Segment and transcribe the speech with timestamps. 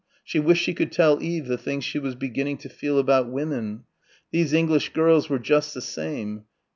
[0.23, 3.83] She wished she could tell Eve the things she was beginning to feel about women.
[4.31, 6.45] These English girls were just the same.